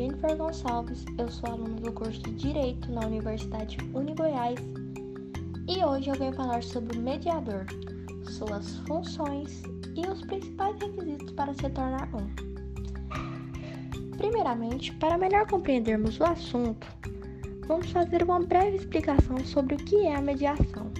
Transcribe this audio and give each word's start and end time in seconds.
Jennifer 0.00 0.34
Gonçalves, 0.34 1.04
eu 1.18 1.28
sou 1.28 1.50
aluna 1.50 1.76
do 1.80 1.92
curso 1.92 2.22
de 2.22 2.30
Direito 2.32 2.90
na 2.90 3.06
Universidade 3.06 3.76
Unigoiás 3.92 4.58
e 5.68 5.84
hoje 5.84 6.08
eu 6.08 6.14
venho 6.14 6.32
falar 6.32 6.62
sobre 6.62 6.96
o 6.96 7.02
mediador, 7.02 7.66
suas 8.24 8.76
funções 8.86 9.62
e 9.94 10.06
os 10.06 10.22
principais 10.22 10.80
requisitos 10.80 11.32
para 11.32 11.52
se 11.52 11.68
tornar 11.68 12.08
um. 12.14 12.30
Primeiramente, 14.16 14.90
para 14.94 15.18
melhor 15.18 15.46
compreendermos 15.46 16.18
o 16.18 16.24
assunto, 16.24 16.86
vamos 17.66 17.90
fazer 17.90 18.22
uma 18.22 18.40
breve 18.40 18.78
explicação 18.78 19.38
sobre 19.44 19.74
o 19.74 19.78
que 19.78 20.06
é 20.06 20.14
a 20.14 20.22
mediação. 20.22 20.90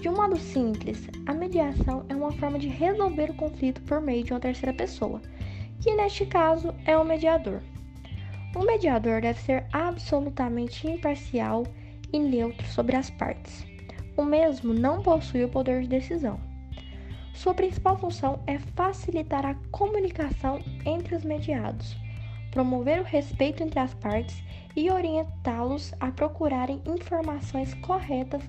De 0.00 0.08
um 0.08 0.16
modo 0.16 0.38
simples, 0.38 1.08
a 1.26 1.34
mediação 1.34 2.06
é 2.08 2.16
uma 2.16 2.32
forma 2.32 2.58
de 2.58 2.68
resolver 2.68 3.30
o 3.30 3.34
conflito 3.34 3.82
por 3.82 4.00
meio 4.00 4.24
de 4.24 4.32
uma 4.32 4.40
terceira 4.40 4.72
pessoa, 4.72 5.20
que 5.84 5.94
neste 5.94 6.24
caso 6.24 6.74
é 6.86 6.96
o 6.96 7.04
mediador. 7.04 7.60
O 8.56 8.64
mediador 8.64 9.20
deve 9.20 9.38
ser 9.40 9.66
absolutamente 9.70 10.88
imparcial 10.88 11.66
e 12.10 12.18
neutro 12.18 12.66
sobre 12.68 12.96
as 12.96 13.10
partes. 13.10 13.66
O 14.16 14.24
mesmo 14.24 14.72
não 14.72 15.02
possui 15.02 15.44
o 15.44 15.48
poder 15.50 15.82
de 15.82 15.88
decisão. 15.88 16.40
Sua 17.34 17.52
principal 17.52 17.98
função 17.98 18.42
é 18.46 18.58
facilitar 18.58 19.44
a 19.44 19.56
comunicação 19.70 20.62
entre 20.86 21.16
os 21.16 21.22
mediados, 21.22 21.94
promover 22.50 23.00
o 23.00 23.04
respeito 23.04 23.62
entre 23.62 23.78
as 23.78 23.92
partes 23.92 24.42
e 24.74 24.90
orientá-los 24.90 25.92
a 26.00 26.10
procurarem 26.10 26.80
informações 26.86 27.74
corretas 27.74 28.42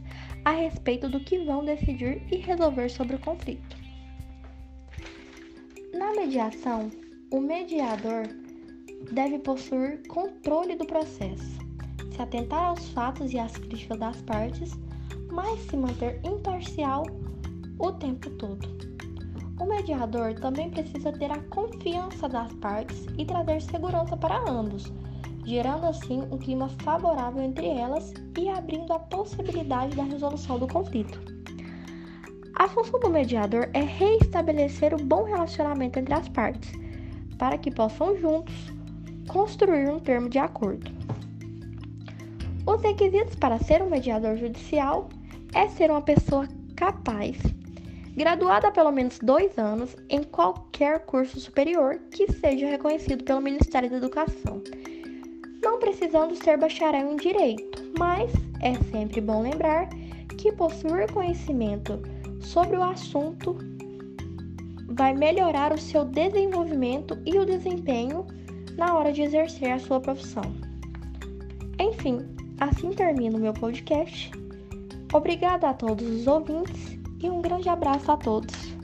a 0.45 0.51
respeito 0.51 1.09
do 1.09 1.19
que 1.19 1.39
vão 1.39 1.65
decidir 1.65 2.21
e 2.31 2.37
resolver 2.37 2.87
sobre 2.87 3.17
o 3.17 3.19
conflito. 3.19 3.75
Na 5.93 6.13
mediação, 6.13 6.89
o 7.31 7.39
mediador 7.39 8.27
deve 9.11 9.39
possuir 9.39 10.01
controle 10.07 10.75
do 10.75 10.85
processo, 10.85 11.59
se 12.11 12.21
atentar 12.21 12.65
aos 12.65 12.89
fatos 12.89 13.33
e 13.33 13.39
às 13.39 13.51
críticas 13.53 13.99
das 13.99 14.21
partes, 14.21 14.71
mas 15.31 15.59
se 15.61 15.75
manter 15.75 16.19
imparcial 16.23 17.03
o 17.79 17.91
tempo 17.93 18.29
todo. 18.31 18.67
O 19.59 19.65
mediador 19.65 20.33
também 20.35 20.69
precisa 20.69 21.11
ter 21.13 21.31
a 21.31 21.41
confiança 21.43 22.27
das 22.27 22.53
partes 22.55 23.05
e 23.17 23.25
trazer 23.25 23.61
segurança 23.61 24.15
para 24.17 24.49
ambos, 24.49 24.91
gerando 25.45 25.85
assim 25.85 26.21
um 26.31 26.37
clima 26.37 26.69
favorável 26.83 27.41
entre 27.41 27.67
elas 27.67 28.13
e 28.37 28.49
abrindo 28.49 28.91
a 28.91 28.99
possibilidade 28.99 29.95
da 29.95 30.03
resolução 30.03 30.59
do 30.59 30.67
conflito. 30.67 31.19
A 32.55 32.67
função 32.67 32.99
do 32.99 33.09
mediador 33.09 33.69
é 33.73 33.81
reestabelecer 33.81 34.93
o 34.93 35.03
bom 35.03 35.23
relacionamento 35.23 35.99
entre 35.99 36.13
as 36.13 36.27
partes, 36.29 36.84
para 37.37 37.57
que 37.57 37.71
possam 37.71 38.17
juntos 38.17 38.53
construir 39.27 39.89
um 39.89 39.99
termo 39.99 40.29
de 40.29 40.37
acordo. 40.37 40.91
Os 42.65 42.81
requisitos 42.81 43.35
para 43.35 43.59
ser 43.59 43.81
um 43.81 43.89
mediador 43.89 44.35
judicial 44.37 45.09
é 45.53 45.67
ser 45.69 45.91
uma 45.91 46.01
pessoa 46.01 46.47
capaz, 46.75 47.37
graduada 48.15 48.67
há 48.67 48.71
pelo 48.71 48.91
menos 48.91 49.19
dois 49.19 49.57
anos 49.57 49.95
em 50.09 50.23
qualquer 50.23 51.05
curso 51.05 51.39
superior 51.39 51.99
que 52.11 52.31
seja 52.33 52.67
reconhecido 52.67 53.23
pelo 53.23 53.41
Ministério 53.41 53.89
da 53.89 53.97
Educação, 53.97 54.61
não 55.61 55.79
precisando 55.79 56.35
ser 56.35 56.57
bacharel 56.57 57.11
em 57.11 57.15
direito, 57.17 57.83
mas 57.97 58.31
é 58.61 58.73
sempre 58.91 59.21
bom 59.21 59.41
lembrar 59.41 59.89
que 60.37 60.51
possuir 60.51 61.11
conhecimento 61.11 62.01
sobre 62.41 62.77
o 62.77 62.83
assunto 62.83 63.57
vai 64.95 65.13
melhorar 65.13 65.73
o 65.73 65.77
seu 65.77 66.05
desenvolvimento 66.05 67.17
e 67.25 67.37
o 67.37 67.45
desempenho 67.45 68.25
na 68.77 68.97
hora 68.97 69.11
de 69.11 69.21
exercer 69.21 69.71
a 69.71 69.79
sua 69.79 69.99
profissão. 69.99 70.43
Enfim, 71.79 72.19
assim 72.59 72.91
termino 72.91 73.37
o 73.37 73.41
meu 73.41 73.53
podcast. 73.53 74.31
Obrigada 75.13 75.69
a 75.69 75.73
todos 75.73 76.07
os 76.07 76.27
ouvintes 76.27 76.97
e 77.21 77.29
um 77.29 77.41
grande 77.41 77.69
abraço 77.69 78.11
a 78.11 78.17
todos. 78.17 78.74